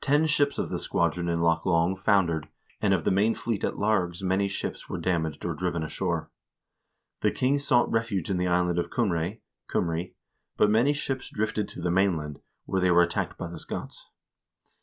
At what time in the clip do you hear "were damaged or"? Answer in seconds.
4.88-5.52